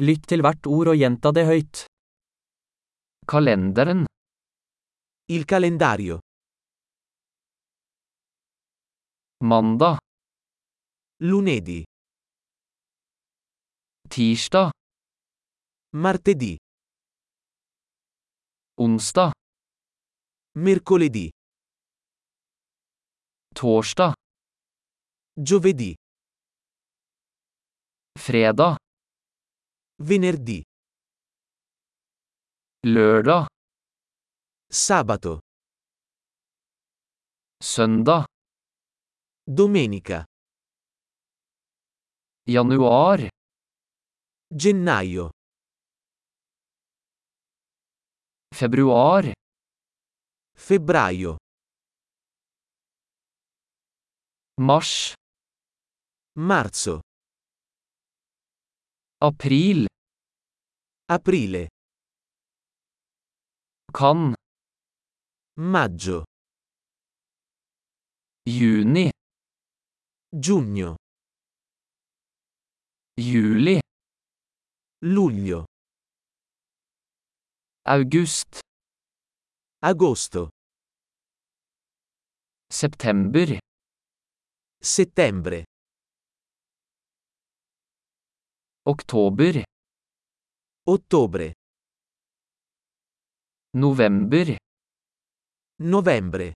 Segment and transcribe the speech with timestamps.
[0.00, 1.80] Lytt til hvert ord og gjenta det høyt.
[3.28, 4.06] Kalenderen.
[5.28, 6.16] Il calendario.
[9.44, 10.00] Mandag.
[11.20, 11.84] Lunedì.
[14.08, 14.72] Tirsdag.
[15.92, 16.56] Martedì.
[18.80, 19.32] Onsdag.
[20.56, 21.28] Mercoledì.
[23.54, 24.14] Torsdag.
[25.36, 25.94] Giovedì.
[28.18, 28.76] Fredag.
[30.02, 30.62] Venerdì.
[32.86, 33.46] Lørdag.
[34.72, 35.38] Sabato.
[37.64, 38.24] Søndag.
[39.44, 40.24] Domenica.
[42.46, 43.28] Januar.
[44.48, 45.30] Gennaio.
[48.54, 49.32] Februar.
[50.56, 51.36] Febbraio.
[54.56, 55.14] Mars.
[56.34, 57.00] Marzo.
[59.22, 59.84] April.
[61.04, 61.68] Aprile.
[63.92, 64.32] Kan.
[65.58, 66.24] Maggio.
[68.48, 69.10] Juni.
[70.32, 70.94] Giugno.
[73.12, 73.78] Juli.
[75.04, 75.66] Luglio.
[77.82, 78.60] August.
[79.80, 80.48] Agosto.
[82.72, 83.58] September.
[84.80, 85.69] Settembre.
[88.86, 89.62] Oktober.
[90.88, 91.52] Ottobre.
[93.76, 94.56] November.
[95.82, 96.54] Novembre.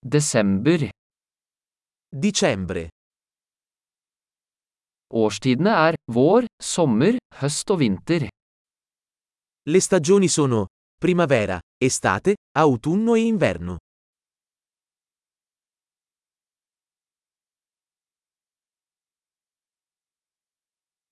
[0.00, 0.88] Desember.
[2.08, 2.88] Dicembre.
[5.12, 8.30] Årstidene er vår, sommer, høst og vinter.
[9.68, 13.76] Le stagioni sono primavera, estate, autunno e inverno.